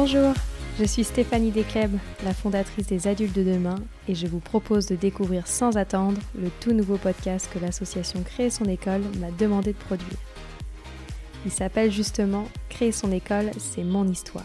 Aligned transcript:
Bonjour, 0.00 0.32
je 0.78 0.84
suis 0.84 1.02
Stéphanie 1.02 1.50
Descleb, 1.50 1.90
la 2.24 2.32
fondatrice 2.32 2.86
des 2.86 3.08
Adultes 3.08 3.34
de 3.34 3.42
demain, 3.42 3.74
et 4.06 4.14
je 4.14 4.28
vous 4.28 4.38
propose 4.38 4.86
de 4.86 4.94
découvrir 4.94 5.48
sans 5.48 5.76
attendre 5.76 6.20
le 6.40 6.50
tout 6.60 6.70
nouveau 6.70 6.98
podcast 6.98 7.50
que 7.52 7.58
l'association 7.58 8.22
Créer 8.22 8.48
son 8.48 8.66
école 8.66 9.00
m'a 9.18 9.32
demandé 9.32 9.72
de 9.72 9.78
produire. 9.78 10.16
Il 11.44 11.50
s'appelle 11.50 11.90
justement 11.90 12.44
Créer 12.68 12.92
son 12.92 13.10
école, 13.10 13.50
c'est 13.58 13.82
mon 13.82 14.06
histoire. 14.06 14.44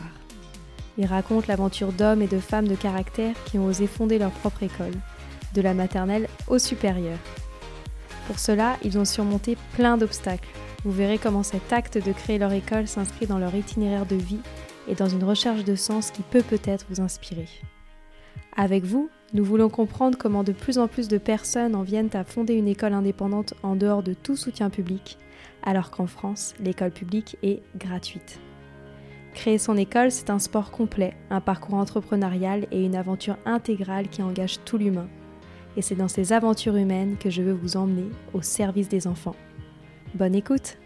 Il 0.97 1.05
raconte 1.05 1.45
l'aventure 1.45 1.91
d'hommes 1.91 2.23
et 2.23 2.27
de 2.27 2.39
femmes 2.39 2.67
de 2.67 2.73
caractère 2.73 3.35
qui 3.45 3.59
ont 3.59 3.67
osé 3.67 3.85
fonder 3.85 4.17
leur 4.17 4.31
propre 4.31 4.63
école, 4.63 4.95
de 5.53 5.61
la 5.61 5.75
maternelle 5.75 6.29
au 6.47 6.57
supérieur. 6.57 7.19
Pour 8.25 8.39
cela, 8.39 8.77
ils 8.83 8.97
ont 8.97 9.05
surmonté 9.05 9.55
plein 9.75 9.97
d'obstacles. 9.97 10.49
Vous 10.83 10.91
verrez 10.91 11.19
comment 11.19 11.43
cet 11.43 11.71
acte 11.71 12.03
de 12.03 12.11
créer 12.11 12.39
leur 12.39 12.53
école 12.53 12.87
s'inscrit 12.87 13.27
dans 13.27 13.37
leur 13.37 13.53
itinéraire 13.53 14.07
de 14.07 14.15
vie 14.15 14.41
et 14.87 14.95
dans 14.95 15.07
une 15.07 15.23
recherche 15.23 15.63
de 15.63 15.75
sens 15.75 16.11
qui 16.11 16.21
peut 16.21 16.43
peut-être 16.43 16.85
vous 16.89 17.01
inspirer. 17.01 17.47
Avec 18.55 18.83
vous, 18.83 19.09
nous 19.33 19.43
voulons 19.43 19.69
comprendre 19.69 20.17
comment 20.17 20.43
de 20.43 20.51
plus 20.51 20.77
en 20.77 20.87
plus 20.87 21.07
de 21.07 21.17
personnes 21.17 21.75
en 21.75 21.81
viennent 21.81 22.09
à 22.13 22.23
fonder 22.23 22.53
une 22.53 22.67
école 22.67 22.93
indépendante 22.93 23.55
en 23.63 23.75
dehors 23.75 24.03
de 24.03 24.13
tout 24.13 24.35
soutien 24.35 24.69
public, 24.69 25.17
alors 25.63 25.89
qu'en 25.89 26.05
France, 26.07 26.53
l'école 26.59 26.91
publique 26.91 27.37
est 27.41 27.61
gratuite. 27.75 28.39
Créer 29.33 29.57
son 29.57 29.75
école, 29.77 30.11
c'est 30.11 30.29
un 30.29 30.37
sport 30.37 30.69
complet, 30.69 31.15
un 31.31 31.41
parcours 31.41 31.75
entrepreneurial 31.75 32.67
et 32.71 32.85
une 32.85 32.95
aventure 32.95 33.37
intégrale 33.45 34.07
qui 34.09 34.21
engage 34.21 34.63
tout 34.63 34.77
l'humain. 34.77 35.07
Et 35.75 35.81
c'est 35.81 35.95
dans 35.95 36.07
ces 36.07 36.33
aventures 36.33 36.75
humaines 36.75 37.17
que 37.19 37.31
je 37.31 37.41
veux 37.41 37.53
vous 37.53 37.75
emmener 37.77 38.09
au 38.33 38.43
service 38.43 38.89
des 38.89 39.07
enfants. 39.07 39.35
Bonne 40.13 40.35
écoute 40.35 40.77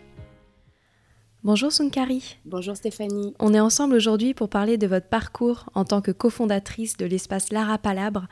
Bonjour 1.48 1.72
Sunkari. 1.72 2.36
Bonjour 2.44 2.76
Stéphanie. 2.76 3.34
On 3.40 3.54
est 3.54 3.62
ensemble 3.62 3.96
aujourd'hui 3.96 4.34
pour 4.34 4.50
parler 4.50 4.78
de 4.78 4.86
votre 4.86 5.08
parcours 5.08 5.70
en 5.76 5.86
tant 5.86 6.02
que 6.02 6.12
cofondatrice 6.12 6.98
de 6.98 7.06
l'espace 7.06 7.54
Lara 7.54 7.78
Palabre, 7.78 8.28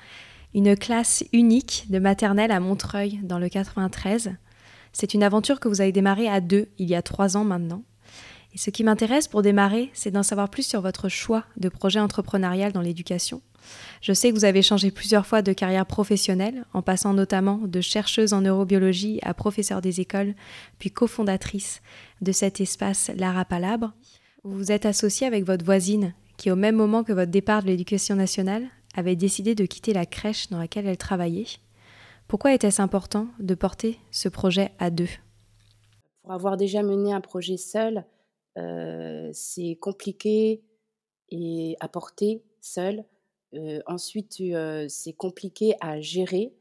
une 0.53 0.75
classe 0.75 1.23
unique 1.31 1.85
de 1.89 1.99
maternelle 1.99 2.51
à 2.51 2.59
Montreuil 2.59 3.21
dans 3.23 3.39
le 3.39 3.47
93. 3.47 4.35
C'est 4.91 5.13
une 5.13 5.23
aventure 5.23 5.61
que 5.61 5.69
vous 5.69 5.79
avez 5.79 5.93
démarrée 5.93 6.27
à 6.27 6.41
deux 6.41 6.67
il 6.77 6.89
y 6.89 6.95
a 6.95 7.01
trois 7.01 7.37
ans 7.37 7.45
maintenant. 7.45 7.83
Et 8.53 8.57
ce 8.57 8.69
qui 8.69 8.83
m'intéresse 8.83 9.29
pour 9.29 9.41
démarrer, 9.41 9.91
c'est 9.93 10.11
d'en 10.11 10.21
savoir 10.21 10.49
plus 10.49 10.67
sur 10.67 10.81
votre 10.81 11.07
choix 11.07 11.45
de 11.55 11.69
projet 11.69 12.01
entrepreneurial 12.01 12.73
dans 12.73 12.81
l'éducation. 12.81 13.41
Je 14.01 14.13
sais 14.13 14.29
que 14.29 14.35
vous 14.35 14.45
avez 14.45 14.61
changé 14.61 14.91
plusieurs 14.91 15.25
fois 15.25 15.41
de 15.41 15.53
carrière 15.53 15.85
professionnelle, 15.85 16.65
en 16.73 16.81
passant 16.81 17.13
notamment 17.13 17.57
de 17.57 17.81
chercheuse 17.81 18.33
en 18.33 18.41
neurobiologie 18.41 19.19
à 19.23 19.33
professeure 19.33 19.81
des 19.81 20.01
écoles, 20.01 20.35
puis 20.79 20.91
cofondatrice 20.91 21.81
de 22.21 22.31
cet 22.31 22.61
espace 22.61 23.11
Lara 23.15 23.45
Palabre. 23.45 23.93
Vous 24.43 24.57
vous 24.57 24.71
êtes 24.71 24.85
associée 24.85 25.27
avec 25.27 25.43
votre 25.43 25.65
voisine, 25.65 26.13
qui 26.37 26.51
au 26.51 26.55
même 26.55 26.75
moment 26.75 27.03
que 27.03 27.13
votre 27.13 27.31
départ 27.31 27.63
de 27.63 27.67
l'éducation 27.67 28.15
nationale, 28.15 28.67
avait 28.95 29.15
décidé 29.15 29.55
de 29.55 29.65
quitter 29.65 29.93
la 29.93 30.05
crèche 30.05 30.49
dans 30.49 30.57
laquelle 30.57 30.87
elle 30.87 30.97
travaillait. 30.97 31.45
Pourquoi 32.27 32.53
était-ce 32.53 32.81
important 32.81 33.27
de 33.39 33.55
porter 33.55 33.99
ce 34.11 34.29
projet 34.29 34.71
à 34.79 34.89
deux? 34.89 35.09
Pour 36.23 36.33
avoir 36.33 36.57
déjà 36.57 36.81
mené 36.81 37.13
un 37.13 37.21
projet 37.21 37.57
seul, 37.57 38.05
euh, 38.57 39.29
c'est 39.33 39.77
compliqué 39.79 40.63
et 41.29 41.75
à 41.79 41.87
porter 41.87 42.43
seul 42.61 43.03
ensuite, 43.85 44.41
c'est 44.87 45.13
compliqué 45.13 45.75
à 45.81 46.01
gérer. 46.01 46.53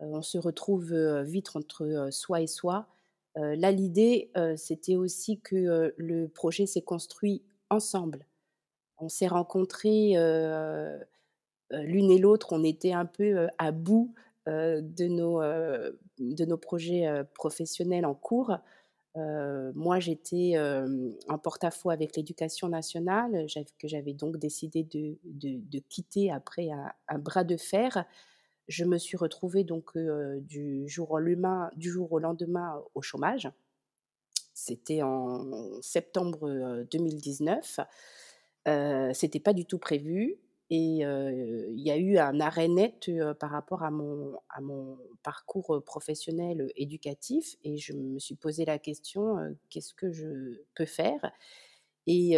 on 0.00 0.22
se 0.22 0.38
retrouve 0.38 0.94
vite 1.22 1.54
entre 1.54 2.08
soi 2.10 2.40
et 2.40 2.46
soi. 2.46 2.86
là, 3.36 3.70
l'idée, 3.70 4.30
c'était 4.56 4.96
aussi 4.96 5.40
que 5.40 5.94
le 5.96 6.28
projet 6.28 6.66
s'est 6.66 6.82
construit 6.82 7.42
ensemble. 7.70 8.26
On 8.98 9.08
s'est 9.08 9.28
rencontrés 9.28 10.14
l'une 11.70 12.10
et 12.10 12.18
l'autre, 12.18 12.52
on 12.52 12.64
était 12.64 12.92
un 12.92 13.06
peu 13.06 13.48
à 13.58 13.72
bout 13.72 14.14
de, 14.46 15.08
nos, 15.08 15.40
de 16.18 16.44
nos 16.44 16.58
projets 16.58 17.06
professionnels 17.34 18.06
en 18.06 18.14
cours 18.14 18.58
moi, 19.16 20.00
j'étais 20.00 20.54
en 21.28 21.38
porte-à-faux 21.38 21.90
avec 21.90 22.16
l'éducation 22.16 22.68
nationale, 22.68 23.46
que 23.78 23.88
j'avais 23.88 24.12
donc 24.12 24.38
décidé 24.38 24.82
de, 24.82 25.78
quitter 25.88 26.30
après 26.30 26.68
un, 27.08 27.18
bras 27.18 27.44
de 27.44 27.56
fer. 27.56 28.04
Je 28.66 28.84
me 28.84 28.98
suis 28.98 29.16
retrouvée 29.16 29.64
donc 29.64 29.96
du, 29.96 30.88
jour 30.88 31.12
au 31.12 31.18
lendemain, 31.18 31.70
du 31.76 31.90
jour 31.90 32.12
au 32.12 32.18
lendemain 32.18 32.82
au 32.94 33.02
chômage. 33.02 33.50
C'était 34.54 35.02
en 35.02 35.80
septembre 35.82 36.84
2019. 36.90 37.80
Euh, 38.68 39.10
C'était 39.12 39.40
pas 39.40 39.52
du 39.52 39.66
tout 39.66 39.78
prévu. 39.78 40.36
Et 40.70 41.00
il 41.00 41.80
y 41.80 41.90
a 41.90 41.96
eu 41.96 42.16
un 42.16 42.40
arrêt 42.40 42.68
net 42.68 43.10
par 43.38 43.50
rapport 43.50 43.82
à 43.82 43.90
mon, 43.90 44.34
à 44.48 44.60
mon 44.62 44.98
parcours 45.22 45.82
professionnel 45.84 46.72
éducatif 46.74 47.56
et 47.64 47.76
je 47.76 47.92
me 47.92 48.18
suis 48.18 48.34
posé 48.34 48.64
la 48.64 48.78
question 48.78 49.36
qu'est-ce 49.68 49.92
que 49.92 50.10
je 50.10 50.62
peux 50.74 50.86
faire 50.86 51.32
et, 52.06 52.32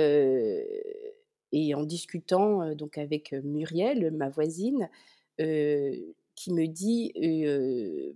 et 1.52 1.74
en 1.74 1.84
discutant 1.84 2.74
donc 2.74 2.98
avec 2.98 3.32
Muriel, 3.44 4.10
ma 4.10 4.28
voisine, 4.28 4.90
qui 5.38 6.52
me 6.52 6.66
dit 6.66 7.12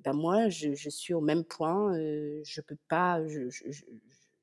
ben 0.03 0.13
moi 0.13 0.49
je, 0.49 0.89
suis 0.91 1.15
au 1.15 1.21
même 1.21 1.45
point, 1.45 1.95
je 1.95 2.61
peux 2.63 2.79
pas, 2.89 3.25
je, 3.29 3.49
je, 3.49 3.85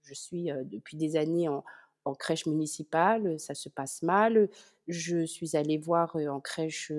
je 0.01 0.13
suis 0.13 0.49
depuis 0.65 0.95
des 0.95 1.17
années 1.17 1.49
en, 1.49 1.65
en 2.07 2.15
crèche 2.15 2.45
municipale, 2.45 3.39
ça 3.39 3.53
se 3.53 3.69
passe 3.69 4.01
mal. 4.01 4.49
Je 4.87 5.25
suis 5.25 5.55
allée 5.55 5.77
voir 5.77 6.15
en 6.15 6.39
crèche 6.39 6.91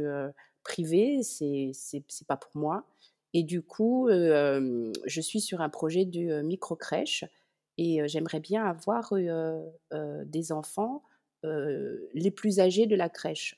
privée, 0.63 1.23
c'est 1.23 1.71
c'est 1.75 2.27
pas 2.27 2.37
pour 2.37 2.55
moi. 2.55 2.85
Et 3.35 3.43
du 3.43 3.63
coup, 3.63 4.09
je 4.11 5.21
suis 5.21 5.41
sur 5.41 5.61
un 5.61 5.69
projet 5.69 6.05
de 6.05 6.43
micro-crèche 6.43 7.25
et 7.77 8.07
j'aimerais 8.09 8.41
bien 8.41 8.65
avoir 8.65 9.13
des 9.93 10.53
enfants 10.53 11.03
les 11.43 12.31
plus 12.31 12.61
âgés 12.61 12.87
de 12.87 12.97
la 12.97 13.09
crèche. 13.09 13.57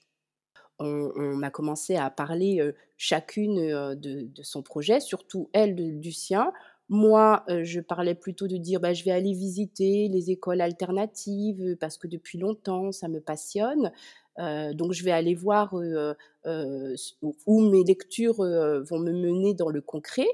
On, 0.79 1.43
a 1.43 1.51
commencé 1.51 1.97
à 1.97 2.09
parler 2.09 2.73
chacune 2.97 3.95
de, 3.95 4.43
son 4.43 4.63
projet, 4.63 5.01
surtout 5.01 5.51
elle 5.53 6.01
du 6.01 6.13
sien, 6.13 6.53
moi, 6.91 7.45
je 7.49 7.81
parlais 7.81 8.17
plutôt 8.17 8.49
de 8.49 8.57
dire 8.57 8.81
bah, 8.81 8.93
je 8.93 9.05
vais 9.05 9.13
aller 9.13 9.33
visiter 9.33 10.09
les 10.09 10.31
écoles 10.31 10.61
alternatives 10.61 11.77
parce 11.81 11.97
que 11.97 12.09
depuis 12.09 12.37
longtemps, 12.39 12.91
ça 12.93 13.09
me 13.09 13.21
passionne. 13.21 13.93
donc, 14.37 14.93
je 14.93 15.05
vais 15.05 15.13
aller 15.13 15.35
voir 15.35 15.73
où 15.73 17.61
mes 17.71 17.85
lectures 17.85 18.39
vont 18.39 18.99
me 18.99 19.13
mener 19.13 19.55
dans 19.55 19.69
le 19.69 19.81
concret. 19.81 20.27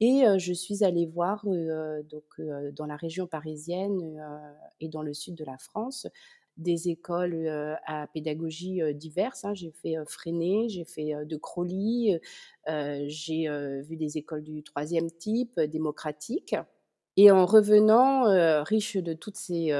Et 0.00 0.22
je 0.38 0.52
suis 0.52 0.84
allée 0.84 1.06
voir 1.06 1.44
donc, 1.44 2.40
dans 2.72 2.86
la 2.86 2.96
région 2.96 3.26
parisienne 3.26 4.20
et 4.80 4.88
dans 4.88 5.02
le 5.02 5.12
sud 5.12 5.34
de 5.34 5.44
la 5.44 5.58
France 5.58 6.06
des 6.56 6.88
écoles 6.88 7.48
à 7.86 8.06
pédagogie 8.06 8.80
diverses. 8.94 9.44
Hein. 9.44 9.54
J'ai 9.54 9.70
fait 9.70 9.96
Freinet, 10.06 10.68
j'ai 10.68 10.84
fait 10.84 11.12
de 11.24 11.36
Crowley, 11.36 12.20
j'ai 12.66 13.48
vu 13.82 13.96
des 13.96 14.18
écoles 14.18 14.42
du 14.42 14.62
troisième 14.62 15.10
type, 15.10 15.60
démocratiques. 15.60 16.56
Et 17.18 17.30
en 17.30 17.46
revenant, 17.46 18.24
riche 18.64 18.96
de 18.96 19.12
toutes 19.14 19.36
ces 19.36 19.72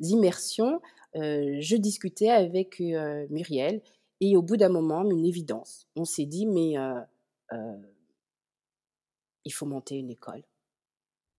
immersions, 0.00 0.80
je 1.14 1.76
discutais 1.76 2.30
avec 2.30 2.80
Muriel 2.80 3.82
et 4.20 4.36
au 4.36 4.42
bout 4.42 4.56
d'un 4.56 4.68
moment, 4.68 5.04
une 5.04 5.24
évidence. 5.24 5.86
On 5.96 6.04
s'est 6.04 6.26
dit, 6.26 6.46
mais 6.46 6.74
il 9.44 9.52
faut 9.52 9.66
monter 9.66 9.96
une 9.96 10.10
école. 10.10 10.42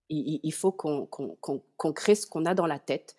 Il, 0.10 0.54
faut 0.54 0.72
qu'on 0.72 1.92
crée 1.94 2.16
ce 2.16 2.26
qu'on 2.26 2.46
a 2.46 2.56
dans 2.56 2.66
la 2.66 2.80
tête. 2.80 3.16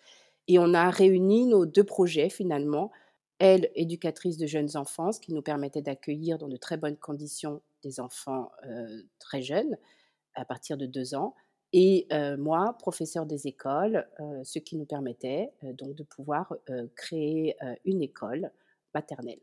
Et 0.49 0.57
on 0.57 0.73
a 0.73 0.89
réuni 0.89 1.45
nos 1.45 1.67
deux 1.67 1.83
projets 1.83 2.29
finalement. 2.29 2.91
Elle, 3.37 3.69
éducatrice 3.75 4.35
de 4.35 4.47
jeunes 4.47 4.75
enfants, 4.75 5.13
ce 5.13 5.21
qui 5.21 5.31
nous 5.31 5.43
permettait 5.43 5.83
d'accueillir 5.83 6.39
dans 6.39 6.49
de 6.49 6.57
très 6.57 6.75
bonnes 6.75 6.97
conditions 6.97 7.61
des 7.83 8.01
enfants 8.01 8.51
euh, 8.65 9.03
très 9.19 9.43
jeunes, 9.43 9.77
à 10.33 10.43
partir 10.43 10.75
de 10.75 10.87
deux 10.87 11.13
ans. 11.13 11.35
Et 11.71 12.07
euh, 12.11 12.35
moi, 12.35 12.75
professeur 12.79 13.27
des 13.27 13.45
écoles, 13.45 14.07
euh, 14.19 14.41
ce 14.43 14.57
qui 14.57 14.75
nous 14.75 14.85
permettait 14.85 15.51
donc 15.61 15.95
de 15.95 16.03
pouvoir 16.03 16.53
créer 16.95 17.55
une 17.85 18.01
école 18.01 18.51
maternelle. 18.95 19.39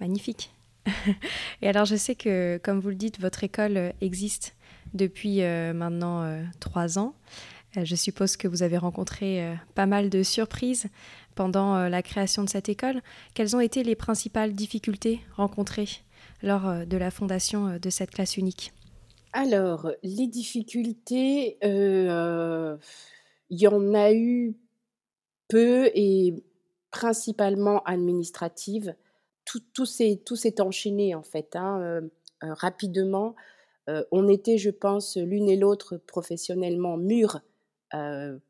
Magnifique. 0.00 0.52
Et 1.62 1.68
alors, 1.68 1.84
je 1.84 1.94
sais 1.94 2.16
que, 2.16 2.58
comme 2.58 2.80
vous 2.80 2.88
le 2.88 2.96
dites, 2.96 3.20
votre 3.20 3.44
école 3.44 3.92
existe 4.00 4.56
depuis 4.94 5.42
maintenant 5.42 6.42
trois 6.60 6.98
ans. 6.98 7.14
Euh, 7.78 7.84
je 7.84 7.94
suppose 7.94 8.36
que 8.36 8.48
vous 8.48 8.62
avez 8.62 8.78
rencontré 8.78 9.44
euh, 9.44 9.54
pas 9.74 9.86
mal 9.86 10.10
de 10.10 10.22
surprises 10.22 10.86
pendant 11.34 11.76
euh, 11.76 11.88
la 11.88 12.02
création 12.02 12.44
de 12.44 12.48
cette 12.48 12.68
école. 12.68 13.00
Quelles 13.34 13.56
ont 13.56 13.60
été 13.60 13.82
les 13.82 13.96
principales 13.96 14.52
difficultés 14.52 15.20
rencontrées 15.36 15.88
lors 16.42 16.86
de 16.86 16.96
la 16.96 17.10
fondation 17.10 17.78
de 17.78 17.90
cette 17.90 18.10
classe 18.10 18.36
unique? 18.36 18.72
Alors, 19.32 19.90
les 20.02 20.26
difficultés, 20.28 21.58
il 21.62 22.78
y 23.50 23.66
en 23.66 23.94
a 23.94 24.12
eu 24.12 24.56
peu 25.48 25.90
et 25.94 26.34
principalement 26.90 27.82
administrative. 27.84 28.94
Tout, 29.44 29.60
tout 29.74 29.86
s'est 29.86 30.60
enchaîné 30.60 31.14
en 31.14 31.24
fait, 31.24 31.56
hein, 31.56 32.02
rapidement. 32.40 33.34
on 34.12 34.28
était, 34.28 34.58
je 34.58 34.70
pense, 34.70 35.16
l'une 35.16 35.48
et 35.48 35.56
l'autre 35.56 35.96
professionnellement 35.96 36.96
mûres 36.96 37.40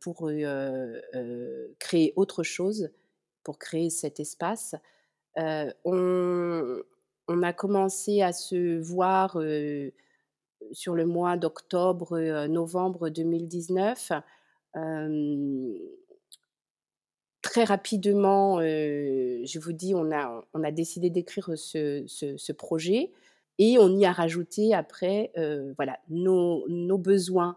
pour 0.01 0.31
créer 1.79 2.13
autre 2.17 2.43
chose, 2.43 2.91
pour 3.45 3.59
créer 3.59 3.91
cet 3.91 4.21
espace. 4.21 4.75
on, 5.37 6.83
a 7.43 7.53
commencé 7.53 8.23
à 8.23 8.33
se 8.33 8.79
voir 8.79 9.39
sur 10.73 10.95
le 10.95 11.07
mois 11.07 11.37
d'octobre, 11.37 12.19
novembre 12.47 13.11
2019. 13.11 14.13
très 17.43 17.65
rapidement, 17.65 18.61
je 18.61 19.59
vous 19.59 19.73
dis, 19.73 19.95
on 19.95 20.11
a, 20.11 20.71
décidé 20.73 21.11
d'écrire 21.11 21.51
ce, 21.57 22.53
projet 22.53 23.13
et 23.61 23.79
on 23.79 23.97
y 23.97 24.05
a 24.05 24.13
rajouté 24.13 24.75
après 24.75 25.33
voilà, 25.77 26.01
nos 26.09 26.99
besoins 26.99 27.57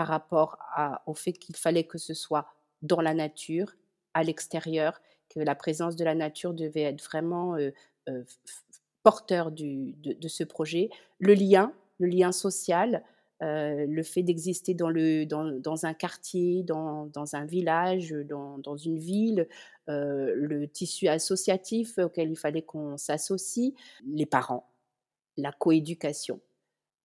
par 0.00 0.08
rapport 0.08 0.56
au 1.04 1.12
fait 1.12 1.34
qu'il 1.34 1.56
fallait 1.56 1.84
que 1.84 1.98
ce 1.98 2.14
soit 2.14 2.46
dans 2.80 3.02
la 3.02 3.12
nature, 3.12 3.76
à 4.14 4.22
l'extérieur, 4.22 4.98
que 5.28 5.40
la 5.40 5.54
présence 5.54 5.94
de 5.94 6.04
la 6.06 6.14
nature 6.14 6.54
devait 6.54 6.84
être 6.84 7.04
vraiment 7.04 7.54
porteur 9.02 9.50
du, 9.50 9.92
de, 9.92 10.28
ce 10.28 10.42
projet. 10.42 10.88
Le 11.18 11.34
lien, 11.34 11.74
le 11.98 12.06
lien 12.06 12.32
social, 12.32 13.04
euh, 13.42 13.84
le 13.86 14.02
fait 14.02 14.22
d'exister 14.22 14.72
dans, 14.72 14.88
un 15.84 15.92
quartier, 15.92 16.62
dans, 16.62 17.10
un 17.34 17.44
village, 17.44 18.14
dans, 18.24 18.76
une 18.76 18.98
ville, 18.98 19.48
euh, 19.90 20.32
le 20.34 20.66
tissu 20.66 21.08
associatif 21.08 21.98
auquel 21.98 22.30
il 22.30 22.38
fallait 22.38 22.62
qu'on 22.62 22.96
s'associe, 22.96 23.74
les 24.06 24.24
parents, 24.24 24.66
la 25.36 25.52
coéducation. 25.52 26.40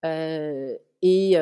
Euh, 0.05 0.77
et, 1.01 1.35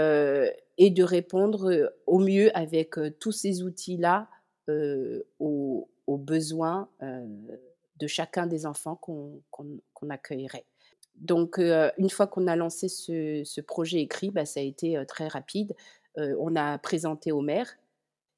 et, 0.77 0.89
de 0.89 1.03
répondre 1.03 1.93
au 2.07 2.19
mieux 2.19 2.55
avec 2.57 2.95
tous 3.19 3.31
ces 3.31 3.63
outils-là 3.63 4.29
aux, 5.39 5.87
besoins 6.07 6.89
de 7.01 8.07
chacun 8.07 8.47
des 8.47 8.65
enfants 8.65 8.95
qu'on 8.95 10.09
accueillerait. 10.09 10.65
Donc, 11.15 11.57
une 11.59 12.09
fois 12.09 12.27
qu'on 12.27 12.47
a 12.47 12.55
lancé 12.55 12.87
ce, 12.87 13.61
projet 13.61 13.99
écrit, 13.99 14.31
bah, 14.31 14.45
ça 14.45 14.59
a 14.59 14.63
été 14.63 15.01
très 15.07 15.27
rapide. 15.27 15.75
on 16.17 16.55
a 16.55 16.77
présenté 16.77 17.31
au 17.31 17.41
maire 17.41 17.77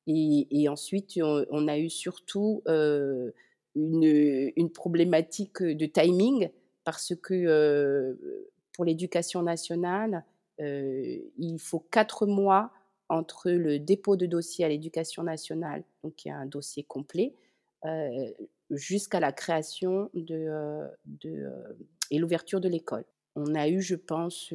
et, 0.07 0.67
ensuite, 0.69 1.19
on, 1.21 1.67
a 1.67 1.77
eu 1.77 1.89
surtout 1.89 2.61
une, 3.75 4.69
problématique 4.73 5.63
de 5.63 5.85
timing 5.85 6.49
parce 6.83 7.13
que 7.15 8.17
pour 8.73 8.85
l'éducation 8.85 9.41
nationale, 9.41 10.23
il 10.59 11.57
faut 11.59 11.79
quatre 11.79 12.25
mois 12.25 12.71
entre 13.09 13.51
le 13.51 13.77
dépôt 13.77 14.15
de 14.15 14.25
dossier 14.25 14.65
à 14.65 14.69
l'éducation 14.69 15.23
nationale, 15.23 15.83
donc 16.03 16.25
y 16.25 16.29
a 16.29 16.37
un 16.37 16.45
dossier 16.45 16.83
complet, 16.83 17.33
jusqu'à 18.71 19.19
la 19.19 19.31
création 19.31 20.09
et 22.11 22.17
l'ouverture 22.17 22.59
de 22.59 22.69
l'école. 22.69 23.05
On 23.35 23.53
a 23.53 23.67
eu, 23.67 23.81
je 23.81 23.95
pense, 23.95 24.53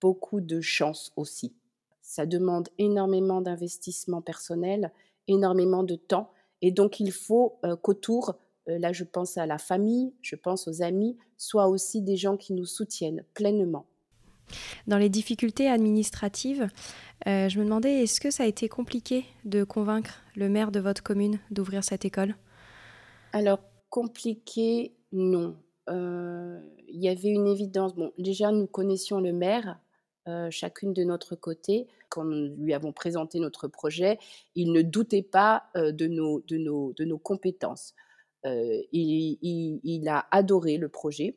beaucoup 0.00 0.40
de 0.40 0.60
chance 0.60 1.12
aussi. 1.16 1.54
Ça 2.00 2.26
demande 2.26 2.68
énormément 2.78 3.40
d'investissement 3.40 4.22
personnel, 4.22 4.90
énormément 5.28 5.84
de 5.84 5.94
temps, 5.94 6.32
et 6.62 6.72
donc 6.72 6.98
il 6.98 7.12
faut 7.12 7.60
qu'autour, 7.82 8.34
là 8.66 8.92
je 8.92 9.04
pense 9.04 9.36
à 9.38 9.46
la 9.46 9.58
famille, 9.58 10.12
je 10.22 10.34
pense 10.34 10.66
aux 10.66 10.82
amis, 10.82 11.16
soient 11.36 11.68
aussi 11.68 12.02
des 12.02 12.16
gens 12.16 12.36
qui 12.36 12.52
nous 12.54 12.66
soutiennent 12.66 13.22
pleinement. 13.34 13.86
Dans 14.86 14.98
les 14.98 15.08
difficultés 15.08 15.68
administratives, 15.68 16.68
je 17.26 17.58
me 17.58 17.64
demandais, 17.64 18.02
est-ce 18.02 18.20
que 18.20 18.30
ça 18.30 18.44
a 18.44 18.46
été 18.46 18.68
compliqué 18.68 19.24
de 19.44 19.64
convaincre 19.64 20.22
le 20.36 20.48
maire 20.48 20.70
de 20.70 20.80
votre 20.80 21.02
commune 21.02 21.38
d'ouvrir 21.50 21.84
cette 21.84 22.04
école? 22.04 22.36
Alors, 23.32 23.60
compliqué, 23.90 24.94
non. 25.12 25.56
il 25.88 26.62
y 26.88 27.08
avait 27.08 27.28
une 27.28 27.46
évidence. 27.46 27.94
Bon, 27.94 28.12
déjà, 28.18 28.52
nous 28.52 28.66
connaissions 28.66 29.20
le 29.20 29.32
maire, 29.32 29.78
chacune 30.50 30.92
de 30.92 31.04
notre 31.04 31.36
côté. 31.36 31.86
Quand 32.08 32.24
nous 32.24 32.54
lui 32.56 32.72
avons 32.74 32.92
présenté 32.92 33.38
notre 33.40 33.68
projet, 33.68 34.18
il 34.54 34.72
ne 34.72 34.82
doutait 34.82 35.22
pas 35.22 35.64
de, 35.74 36.06
nos, 36.06 36.40
de, 36.40 36.56
nos, 36.56 36.92
de 36.94 37.04
nos 37.04 37.18
compétences. 37.18 37.94
Il, 38.44 40.08
a 40.08 40.26
adoré 40.30 40.76
le 40.76 40.88
projet. 40.88 41.36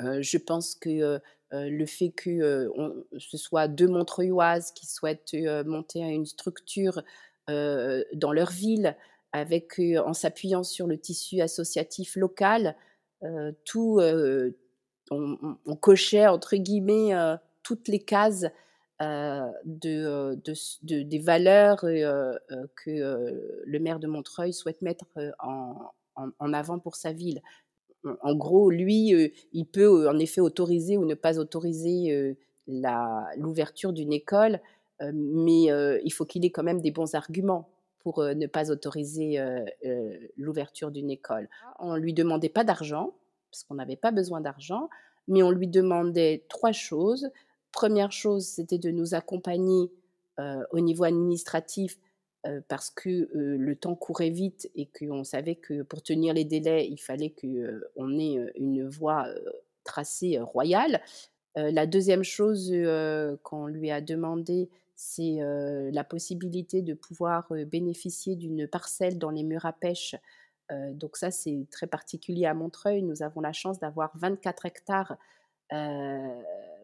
Je 0.00 0.38
pense 0.38 0.74
que 0.74 1.20
le 1.50 1.86
fait 1.86 2.10
que 2.10 2.70
ce 3.18 3.36
soit 3.36 3.68
deux 3.68 3.88
Montreuilloises 3.88 4.72
qui 4.72 4.86
souhaitent 4.86 5.34
monter 5.66 6.00
une 6.00 6.26
structure 6.26 7.02
dans 7.48 8.32
leur 8.32 8.50
ville, 8.50 8.96
avec, 9.32 9.80
en 10.04 10.14
s'appuyant 10.14 10.62
sur 10.62 10.86
le 10.86 10.98
tissu 10.98 11.40
associatif 11.40 12.16
local, 12.16 12.76
tout, 13.64 14.00
on, 15.10 15.76
cochait 15.80 16.26
entre 16.26 16.56
guillemets 16.56 17.12
toutes 17.62 17.88
les 17.88 18.00
cases 18.00 18.46
de, 19.00 19.54
de, 19.64 21.02
des 21.02 21.18
valeurs 21.18 21.80
que 21.80 23.64
le 23.64 23.78
maire 23.78 23.98
de 23.98 24.06
Montreuil 24.06 24.52
souhaite 24.52 24.82
mettre 24.82 25.06
en, 25.40 25.92
en, 26.16 26.52
avant 26.52 26.78
pour 26.78 26.96
sa 26.96 27.12
ville. 27.12 27.40
En 28.04 28.34
gros, 28.34 28.70
lui, 28.70 29.32
il 29.52 29.66
peut 29.66 30.08
en 30.08 30.18
effet 30.18 30.40
autoriser 30.40 30.96
ou 30.96 31.04
ne 31.04 31.14
pas 31.14 31.38
autoriser 31.38 32.36
l'ouverture 32.66 33.92
d'une 33.92 34.12
école, 34.12 34.60
mais 35.12 35.64
il 36.04 36.12
faut 36.12 36.24
qu'il 36.24 36.44
ait 36.44 36.50
quand 36.50 36.62
même 36.62 36.80
des 36.80 36.90
bons 36.90 37.14
arguments 37.14 37.68
pour 38.00 38.22
ne 38.22 38.46
pas 38.46 38.70
autoriser 38.70 39.38
l'ouverture 40.36 40.90
d'une 40.90 41.10
école. 41.10 41.48
On 41.78 41.94
ne 41.94 41.98
lui 41.98 42.14
demandait 42.14 42.48
pas 42.48 42.64
d'argent, 42.64 43.14
parce 43.50 43.64
qu'on 43.64 43.74
n'avait 43.74 43.96
pas 43.96 44.12
besoin 44.12 44.40
d'argent, 44.40 44.88
mais 45.26 45.42
on 45.42 45.50
lui 45.50 45.66
demandait 45.66 46.44
trois 46.48 46.72
choses. 46.72 47.28
Première 47.72 48.12
chose, 48.12 48.46
c'était 48.46 48.78
de 48.78 48.90
nous 48.90 49.14
accompagner 49.14 49.90
au 50.70 50.80
niveau 50.80 51.04
administratif 51.04 51.98
parce 52.68 52.90
que 52.90 53.28
le 53.32 53.76
temps 53.76 53.94
courait 53.94 54.30
vite 54.30 54.70
et 54.74 54.86
qu'on 54.86 55.24
savait 55.24 55.56
que 55.56 55.82
pour 55.82 56.02
tenir 56.02 56.34
les 56.34 56.44
délais, 56.44 56.86
il 56.88 56.98
fallait 56.98 57.30
qu'on 57.30 58.18
ait 58.18 58.52
une 58.56 58.88
voie 58.88 59.26
tracée 59.84 60.38
royale. 60.38 61.00
la 61.56 61.86
deuxième 61.86 62.24
chose 62.24 62.72
qu'on 63.42 63.66
lui 63.66 63.90
a 63.90 64.00
demandé, 64.00 64.68
c'est 64.94 65.38
la 65.92 66.04
possibilité 66.04 66.82
de 66.82 66.94
pouvoir 66.94 67.52
bénéficier 67.66 68.36
d'une 68.36 68.66
parcelle 68.66 69.18
dans 69.18 69.30
les 69.30 69.42
murs 69.42 69.66
à 69.66 69.72
pêche. 69.72 70.14
donc 70.92 71.16
ça, 71.16 71.30
c'est 71.30 71.66
très 71.70 71.86
particulier 71.86 72.46
à 72.46 72.54
Montreuil. 72.54 73.02
Nous 73.02 73.22
avons 73.22 73.40
la 73.40 73.52
chance 73.52 73.78
d'avoir 73.78 74.10
24 74.16 74.66
hectares, 74.66 75.16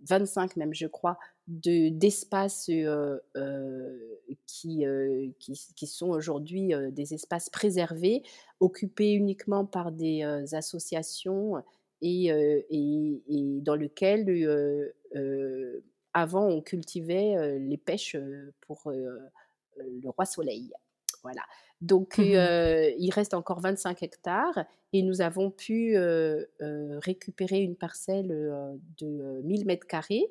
25 0.09 0.57
même, 0.57 0.75
je 0.75 0.87
crois, 0.87 1.19
d'espaces 1.47 2.71
qui, 4.47 4.87
qui, 5.39 5.87
sont 5.87 6.09
aujourd'hui 6.09 6.73
des 6.93 7.15
espaces 7.15 7.51
préservés, 7.51 8.23
occupés 8.61 9.13
uniquement 9.13 9.65
par 9.65 9.93
des 9.93 10.23
associations 10.53 11.63
et, 12.01 12.27
et, 12.27 13.23
et, 13.29 13.61
dans 13.61 13.75
lesquels 13.75 14.93
avant, 16.13 16.47
on 16.47 16.63
cultivait 16.63 17.59
les 17.59 17.79
pêches 17.79 18.17
pour 18.63 18.91
le 18.91 20.09
roi 20.09 20.25
soleil. 20.25 20.73
Voilà. 21.25 21.43
Donc, 21.81 22.19
mmh 22.19 22.23
il 22.99 23.11
reste 23.13 23.35
encore 23.35 23.61
25 23.61 24.03
hectares 24.03 24.65
et 24.93 25.03
nous 25.03 25.21
avons 25.21 25.51
pu 25.51 25.97
récupérer 26.61 27.61
une 27.61 27.77
parcelle 27.77 28.29
de 28.99 29.41
1000 29.43 29.67
mètres 29.67 29.87
carrés 29.87 30.31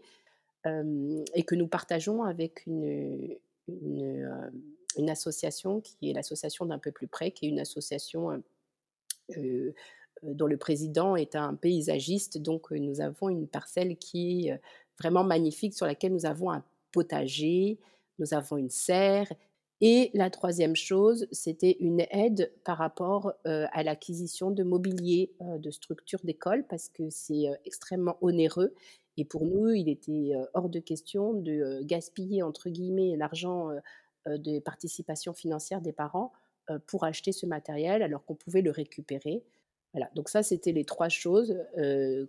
et 0.65 1.43
que 1.43 1.55
nous 1.55 1.67
partageons 1.67 2.23
avec 2.23 2.65
une, 2.65 3.35
une, 3.67 5.09
association 5.09 5.81
qui 5.81 6.09
est 6.09 6.13
l'association 6.13 6.65
d'un 6.65 6.79
peu 6.79 6.91
plus 6.91 7.07
près, 7.07 7.31
qui 7.31 7.47
est 7.47 7.49
une 7.49 7.59
association 7.59 8.41
dont 10.23 10.47
le 10.47 10.57
président 10.57 11.15
est 11.15 11.35
un 11.35 11.55
paysagiste. 11.55 12.37
Donc, 12.37 12.71
nous 12.71 13.01
avons 13.01 13.29
une 13.29 13.47
parcelle 13.47 13.97
qui 13.97 14.47
est 14.47 14.61
vraiment 14.99 15.23
magnifique 15.23 15.73
sur 15.73 15.85
laquelle 15.85 16.13
nous 16.13 16.25
avons 16.25 16.51
un 16.51 16.63
potager, 16.91 17.79
nous 18.19 18.33
avons 18.33 18.57
une 18.57 18.69
serre. 18.69 19.31
Et 19.81 20.11
la 20.13 20.29
troisième 20.29 20.75
chose, 20.75 21.27
c'était 21.31 21.75
une 21.79 22.05
aide 22.11 22.53
par 22.63 22.77
rapport 22.77 23.33
à 23.43 23.83
l'acquisition 23.83 24.51
de 24.51 24.63
mobilier 24.63 25.33
de 25.41 25.71
structures 25.71 26.21
d'école 26.23 26.65
parce 26.67 26.89
que 26.89 27.09
c'est 27.09 27.45
extrêmement 27.65 28.17
onéreux. 28.21 28.73
Et 29.17 29.25
pour 29.25 29.45
nous, 29.45 29.69
il 29.69 29.89
était 29.89 30.31
hors 30.53 30.69
de 30.69 30.79
question 30.79 31.33
de 31.33 31.81
gaspiller, 31.83 32.43
entre 32.43 32.69
guillemets, 32.69 33.17
l'argent 33.17 33.69
de 34.25 34.59
participation 34.59 35.33
financière 35.33 35.81
des 35.81 35.91
parents 35.91 36.31
pour 36.87 37.03
acheter 37.03 37.33
ce 37.33 37.45
matériel 37.45 38.03
alors 38.03 38.23
qu'on 38.23 38.35
pouvait 38.35 38.61
le 38.61 38.71
récupérer. 38.71 39.43
Voilà, 39.93 40.09
donc 40.15 40.29
ça, 40.29 40.43
c'était 40.43 40.71
les 40.71 40.85
trois 40.85 41.09
choses 41.09 41.57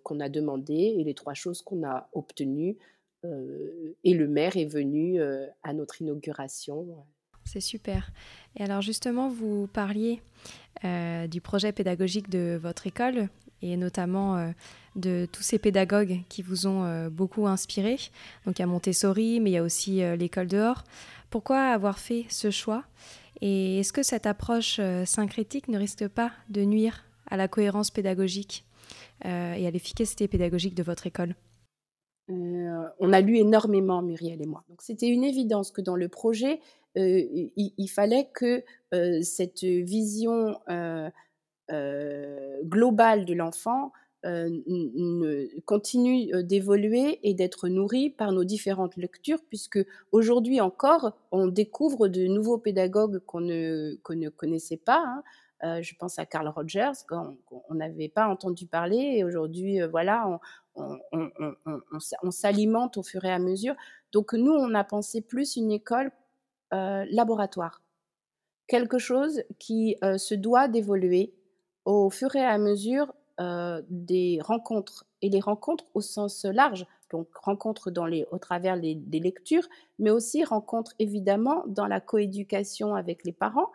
qu'on 0.03 0.19
a 0.19 0.29
demandées 0.29 0.97
et 0.99 1.05
les 1.05 1.15
trois 1.15 1.35
choses 1.35 1.63
qu'on 1.63 1.85
a 1.85 2.09
obtenues. 2.15 2.79
et 3.23 4.15
le 4.15 4.27
maire 4.27 4.57
est 4.57 4.67
venu 4.67 5.21
à 5.63 5.73
notre 5.73 6.03
inauguration. 6.03 7.07
C'est 7.45 7.61
super. 7.61 8.11
Et 8.57 8.65
alors 8.65 8.83
justement, 8.83 9.29
vous 9.29 9.69
parliez 9.73 10.21
du 10.83 11.41
projet 11.41 11.73
pédagogique 11.73 12.29
de 12.29 12.59
votre 12.61 12.87
école 12.87 13.29
et 13.63 13.77
notamment 13.77 14.53
de 14.97 15.27
tous 15.33 15.43
ces 15.43 15.59
pédagogues 15.59 16.21
qui 16.29 16.43
vous 16.43 16.67
ont 16.67 17.09
beaucoup 17.09 17.47
inspiré. 17.47 17.97
Donc 18.45 18.59
il 18.59 18.63
y 18.63 18.65
a 18.65 18.67
Montessori, 18.67 19.41
mais 19.41 19.51
il 19.51 19.55
y 19.55 19.59
a 19.59 19.63
aussi 19.63 20.03
l'école 20.17 20.49
dehors. 20.49 20.85
Pourquoi 21.31 21.61
avoir 21.69 21.99
fait 21.99 22.27
ce 22.29 22.51
choix? 22.51 22.85
Et 23.41 23.81
est-ce 23.81 23.93
que 23.93 24.03
cette 24.03 24.27
approche 24.27 24.81
syncrétique 25.05 25.69
ne 25.69 25.79
risque 25.79 26.07
pas 26.09 26.33
de 26.49 26.65
nuire 26.65 27.05
à 27.31 27.37
la 27.37 27.49
cohérence 27.49 27.91
pédagogique 27.91 28.65
euh, 29.25 29.55
et 29.55 29.67
à 29.67 29.71
l'efficacité 29.71 30.29
pédagogique 30.29 30.75
de 30.75 30.83
votre 30.83 31.07
école? 31.07 31.35
Euh, 32.31 32.89
on 33.01 33.13
a 33.13 33.21
lu 33.21 33.37
énormément, 33.37 34.03
Muriel 34.03 34.41
et 34.41 34.47
moi. 34.47 34.65
Donc 34.69 34.83
c'était 34.83 35.09
une 35.09 35.25
évidence 35.25 35.71
que 35.71 35.81
dans 35.81 35.97
le 35.97 36.09
projet, 36.09 36.61
euh, 36.97 37.23
il, 37.57 37.89
fallait 37.89 38.29
que 38.33 38.63
cette 39.23 39.65
vision 39.65 40.59
globale 42.65 43.25
de 43.25 43.35
l'enfant 43.35 43.93
continue 45.67 46.43
d'évoluer 46.45 47.21
et 47.23 47.35
d'être 47.35 47.69
nourrie 47.69 48.11
par 48.11 48.33
nos 48.33 48.45
différentes 48.45 48.97
lectures, 48.97 49.41
puisque 49.49 49.81
aujourd'hui 50.13 50.61
encore, 50.61 51.13
on 51.33 51.49
découvre 51.49 52.09
de 52.09 52.27
nouveaux 52.27 52.59
pédagogues 52.59 53.19
qu'on 53.27 53.41
ne, 53.41 53.97
ne, 54.11 54.29
connaissait 54.29 54.77
pas. 54.79 55.05
Hein. 55.05 55.23
Euh, 55.65 55.81
je 55.83 55.95
pense 55.95 56.19
à 56.19 56.27
Carl 56.27 56.47
Rogers, 56.49 56.93
qu'on 57.09 57.39
n'avait 57.75 58.09
pas 58.09 58.29
entendu 58.29 58.67
parler. 58.67 59.15
Et 59.17 59.25
aujourd'hui, 59.25 59.81
euh, 59.81 59.89
voilà, 59.89 60.41
on, 60.75 62.31
s'alimente 62.31 62.97
au 62.99 63.03
fur 63.03 63.25
et 63.25 63.33
à 63.33 63.39
mesure. 63.39 63.75
Donc 64.13 64.35
nous, 64.35 64.53
on 64.53 64.75
a 64.75 64.85
pensé 64.85 65.21
plus 65.23 65.57
une 65.57 65.71
école 65.71 66.11
euh, 66.75 67.05
laboratoire. 67.11 67.83
Quelque 68.67 68.99
chose 68.99 69.43
qui 69.59 69.97
se 70.17 70.35
doit 70.35 70.69
d'évoluer 70.69 71.35
au 71.85 72.09
fur 72.09 72.35
et 72.35 72.43
à 72.43 72.57
mesure 72.57 73.13
des 73.91 74.41
rencontres. 74.43 75.05
Et 75.21 75.29
les 75.29 75.41
rencontres 75.41 75.85
au 75.93 76.01
sens 76.01 76.47
large, 76.47 76.87
donc 77.11 77.29
rencontres 77.35 77.91
dans 77.91 78.07
les, 78.07 78.25
au 78.31 78.39
travers 78.39 78.81
des 78.81 79.21
lectures, 79.21 79.69
mais 79.99 80.09
aussi 80.09 80.45
rencontres 80.45 80.95
évidemment 80.99 81.63
dans 81.67 81.87
la 81.87 82.01
coéducation 82.01 82.95
avec 82.95 83.25
les 83.25 83.33
parents, 83.33 83.71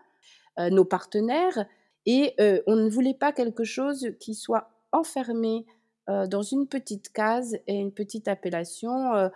nos 0.57 0.85
partenaires, 0.85 1.67
et 2.07 2.33
on 2.65 2.75
ne 2.75 2.89
voulait 2.89 3.13
pas 3.13 3.31
quelque 3.31 3.65
chose 3.65 4.09
qui 4.19 4.33
soit 4.33 4.71
enfermé 4.91 5.67
dans 6.27 6.41
une 6.41 6.67
petite 6.67 7.11
case 7.11 7.55
et 7.67 7.75
une 7.75 7.91
petite 7.91 8.27
appellation. 8.27 9.29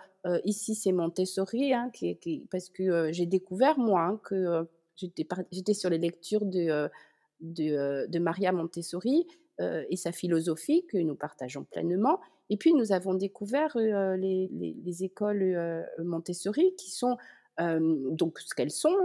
ici, 0.44 0.74
c'est 0.74 0.92
Montessori, 0.92 1.72
hein, 1.72 1.90
parce 2.50 2.68
que 2.68 3.12
j'ai 3.12 3.26
découvert, 3.26 3.78
moi, 3.78 4.02
hein, 4.02 4.20
que 4.24 4.66
j'étais 4.96 5.74
sur 5.74 5.90
les 5.90 5.98
lectures 5.98 6.44
de, 6.44 6.90
de, 7.40 8.18
Maria 8.18 8.52
Montessori 8.52 9.26
et 9.60 9.96
sa 9.96 10.12
philosophie 10.12 10.84
que 10.86 10.98
nous 10.98 11.14
partageons 11.14 11.64
pleinement. 11.64 12.20
Et 12.50 12.56
puis, 12.56 12.74
nous 12.74 12.92
avons 12.92 13.14
découvert 13.14 13.76
les, 13.76 14.48
les, 14.50 15.04
écoles 15.04 15.86
Montessori 15.98 16.74
qui 16.76 16.90
sont 16.90 17.16
donc 17.58 18.40
ce 18.40 18.54
qu'elles 18.54 18.70
sont, 18.70 18.96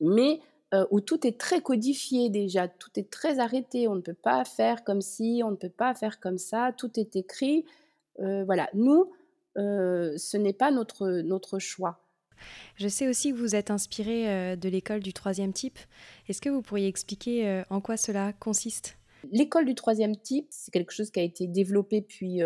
mais 0.00 0.40
euh, 0.74 0.86
où 0.90 1.00
tout 1.00 1.24
est 1.24 1.38
très 1.38 1.60
codifié 1.60 2.30
déjà, 2.30 2.66
tout 2.66 2.90
est 2.96 3.08
très 3.08 3.38
arrêté, 3.38 3.86
on 3.86 3.94
ne 3.94 4.00
peut 4.00 4.14
pas 4.14 4.44
faire 4.44 4.82
comme 4.82 5.00
si, 5.00 5.42
on 5.44 5.52
ne 5.52 5.56
peut 5.56 5.68
pas 5.68 5.94
faire 5.94 6.18
comme 6.18 6.38
ça, 6.38 6.72
tout 6.76 6.98
est 6.98 7.14
écrit. 7.14 7.64
Euh, 8.18 8.44
voilà, 8.44 8.68
nous, 8.74 9.12
euh, 9.56 10.16
ce 10.16 10.36
n'est 10.36 10.52
pas 10.52 10.72
notre, 10.72 11.08
notre 11.20 11.60
choix. 11.60 12.00
Je 12.74 12.88
sais 12.88 13.06
aussi 13.06 13.30
que 13.30 13.36
vous 13.36 13.54
êtes 13.54 13.70
inspiré 13.70 14.56
de 14.56 14.68
l'école 14.68 15.00
du 15.00 15.12
troisième 15.12 15.52
type. 15.52 15.78
Est-ce 16.28 16.40
que 16.40 16.50
vous 16.50 16.62
pourriez 16.62 16.88
expliquer 16.88 17.62
en 17.70 17.80
quoi 17.80 17.96
cela 17.96 18.32
consiste? 18.32 18.98
L'école 19.30 19.66
du 19.66 19.76
troisième 19.76 20.16
type, 20.16 20.48
c'est 20.50 20.72
quelque 20.72 20.92
chose 20.92 21.10
qui 21.10 21.20
a 21.20 21.22
été 21.22 21.46
développé 21.46 22.02
puis 22.02 22.40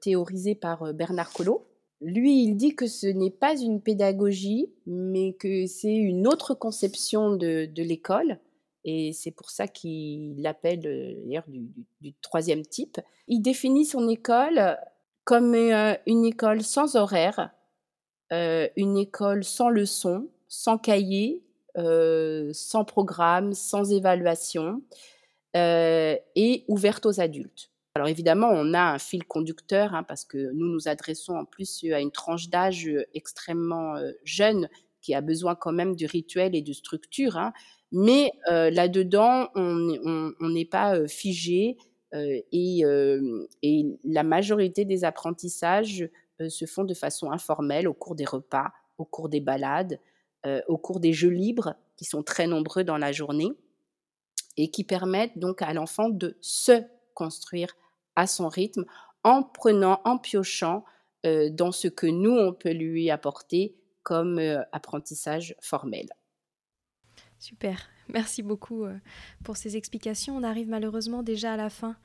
théorisé 0.00 0.56
par 0.56 0.92
Bernard 0.92 1.32
Collot. 1.32 1.67
Lui, 2.00 2.44
il 2.44 2.56
dit 2.56 2.76
que 2.76 2.86
ce 2.86 3.06
n'est 3.08 3.30
pas 3.30 3.56
une 3.56 3.80
pédagogie, 3.80 4.70
mais 4.86 5.32
que 5.32 5.66
c'est 5.66 5.94
une 5.94 6.28
autre 6.28 6.54
conception 6.54 7.34
de, 7.34 7.68
l'école. 7.76 8.38
Et 8.84 9.12
c'est 9.12 9.32
pour 9.32 9.50
ça 9.50 9.66
qu'il 9.66 10.40
l'appelle 10.40 10.86
euh, 10.86 11.14
d'ailleurs 11.24 11.44
du, 11.48 12.14
troisième 12.22 12.64
type. 12.64 13.00
Il 13.26 13.40
définit 13.40 13.84
son 13.84 14.08
école 14.08 14.78
comme 15.24 15.54
euh, 15.54 15.94
une 16.06 16.24
école 16.24 16.62
sans 16.62 16.94
horaire, 16.94 17.50
euh, 18.32 18.68
une 18.76 18.96
école 18.96 19.42
sans 19.42 19.68
leçons, 19.68 20.28
sans 20.46 20.78
cahier, 20.78 21.42
sans 21.74 22.84
programme, 22.84 23.52
sans 23.52 23.92
évaluation 23.92 24.82
et 25.54 26.64
ouverte 26.66 27.06
aux 27.06 27.20
adultes. 27.20 27.70
Alors 27.98 28.06
évidemment, 28.06 28.48
on 28.52 28.74
a 28.74 28.92
un 28.92 28.98
fil 29.00 29.24
conducteur 29.24 29.92
hein, 29.92 30.04
parce 30.04 30.24
que 30.24 30.52
nous 30.52 30.68
nous 30.68 30.86
adressons 30.86 31.34
en 31.34 31.44
plus 31.44 31.84
à 31.92 31.98
une 31.98 32.12
tranche 32.12 32.48
d'âge 32.48 32.86
euh, 32.86 33.02
extrêmement 33.12 33.96
euh, 33.96 34.12
jeune 34.22 34.68
qui 35.00 35.14
a 35.14 35.20
besoin 35.20 35.56
quand 35.56 35.72
même 35.72 35.96
de 35.96 36.06
rituel 36.06 36.54
et 36.54 36.62
de 36.62 36.72
structure. 36.72 37.36
Hein. 37.36 37.52
Mais 37.90 38.30
euh, 38.52 38.70
là-dedans, 38.70 39.48
on 39.56 40.48
n'est 40.48 40.64
pas 40.64 41.08
figé 41.08 41.76
et, 42.12 42.84
la 44.04 44.22
majorité 44.22 44.84
des 44.84 45.02
apprentissages 45.02 46.08
se 46.48 46.66
font 46.66 46.84
de 46.84 46.94
façon 46.94 47.32
informelle 47.32 47.88
au 47.88 47.94
cours 47.94 48.14
des 48.14 48.24
repas, 48.24 48.70
au 48.96 49.04
cours 49.04 49.28
des 49.28 49.40
balades, 49.40 49.98
au 50.68 50.78
cours 50.78 51.00
des 51.00 51.12
jeux 51.12 51.30
libres 51.30 51.74
qui 51.96 52.04
sont 52.04 52.22
très 52.22 52.46
nombreux 52.46 52.84
dans 52.84 52.96
la 52.96 53.10
journée 53.10 53.50
et 54.56 54.70
qui 54.70 54.84
permettent 54.84 55.36
donc 55.36 55.62
à 55.62 55.72
l'enfant 55.72 56.08
de 56.08 56.36
se 56.40 56.82
construire 57.14 57.74
à 58.18 58.26
son 58.26 58.48
rythme 58.48 58.84
en 59.22 59.42
prenant, 59.42 60.00
en 60.04 60.18
piochant 60.18 60.84
euh, 61.24 61.50
dans 61.50 61.72
ce 61.72 61.86
que 61.88 62.06
nous, 62.06 62.32
on 62.32 62.52
peut 62.52 62.72
lui 62.72 63.10
apporter 63.10 63.76
comme 64.02 64.38
euh, 64.38 64.60
apprentissage 64.72 65.54
formel. 65.60 66.06
Super, 67.38 67.88
merci 68.08 68.42
beaucoup 68.42 68.84
euh, 68.84 68.96
pour 69.44 69.56
ces 69.56 69.76
explications. 69.76 70.36
On 70.36 70.42
arrive 70.42 70.68
malheureusement 70.68 71.22
déjà 71.22 71.54
à 71.54 71.56
la 71.56 71.70
fin 71.70 71.96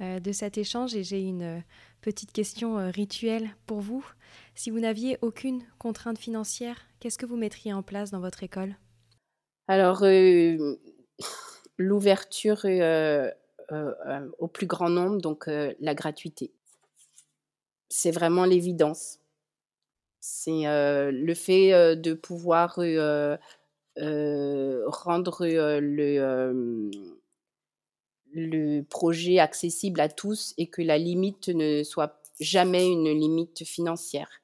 de 0.00 0.30
cet 0.30 0.58
échange 0.58 0.94
et 0.94 1.02
j'ai 1.02 1.20
une 1.20 1.60
petite 2.02 2.30
question 2.30 2.88
rituelle 2.92 3.50
pour 3.66 3.80
vous. 3.80 4.06
Si 4.54 4.70
vous 4.70 4.78
n'aviez 4.78 5.18
aucune 5.22 5.64
contrainte 5.76 6.18
financière, 6.18 6.76
qu'est-ce 7.00 7.18
que 7.18 7.26
vous 7.26 7.36
mettriez 7.36 7.72
en 7.72 7.82
place 7.82 8.12
dans 8.12 8.20
votre 8.20 8.44
école? 8.44 8.76
Alors, 9.66 10.04
l'ouverture 11.78 12.64
euh, 12.64 12.80
euh, 12.80 13.30
au 13.70 14.48
plus 14.48 14.66
grand 14.66 14.90
nombre, 14.90 15.20
donc 15.20 15.48
euh, 15.48 15.74
la 15.80 15.94
gratuité. 15.94 16.52
C'est 17.88 18.10
vraiment 18.10 18.44
l'évidence. 18.44 19.18
C'est 20.20 20.64
le 20.64 21.34
fait 21.34 21.96
de 21.96 22.12
pouvoir 22.12 22.74
rendre 23.96 25.46
le, 25.46 26.90
le 28.34 28.82
projet 28.82 29.38
accessible 29.38 30.00
à 30.00 30.08
tous 30.08 30.54
et 30.58 30.66
que 30.66 30.82
la 30.82 30.98
limite 30.98 31.48
ne 31.48 31.82
soit 31.82 32.20
jamais 32.40 32.88
une 32.88 33.08
limite 33.08 33.64
financière. 33.64 34.42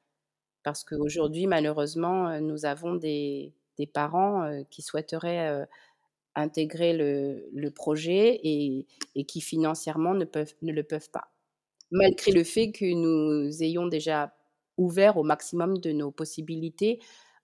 Parce 0.62 0.84
qu'aujourd'hui, 0.84 1.46
malheureusement, 1.46 2.40
nous 2.40 2.64
avons 2.64 2.94
des, 2.94 3.52
des 3.76 3.86
parents 3.86 4.62
qui 4.70 4.80
souhaiteraient 4.80 5.66
intégrer 6.34 6.92
le, 6.92 7.70
projet 7.70 8.40
et, 8.42 8.86
qui 9.26 9.40
financièrement 9.40 10.14
ne, 10.14 10.24
peuvent, 10.24 10.54
ne 10.62 10.72
le 10.72 10.82
peuvent 10.82 11.10
pas. 11.10 11.30
Malgré 11.90 12.32
le 12.32 12.44
fait 12.44 12.72
que 12.72 12.84
nous 12.84 13.62
ayons 13.62 13.86
déjà 13.86 14.34
ouvert 14.76 15.16
au 15.16 15.22
maximum 15.22 15.78
de 15.78 15.92
nos 15.92 16.10
possibilités 16.10 16.98